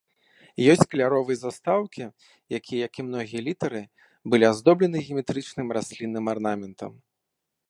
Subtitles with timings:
[0.73, 2.03] Ёсць каляровыя застаўкі,
[2.59, 3.83] якія, як і многія літары,
[4.35, 6.91] былі аздоблены геаметрычным і раслінным арнаментам.